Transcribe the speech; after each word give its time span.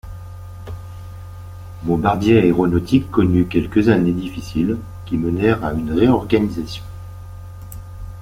Bombardier 1.83 2.39
Aéronautique 2.39 3.11
connut 3.11 3.45
quelques 3.47 3.87
années 3.89 4.13
difficiles 4.13 4.79
qui 5.05 5.15
menèrent 5.15 5.63
à 5.63 5.73
une 5.73 5.91
réorganisation. 5.91 6.83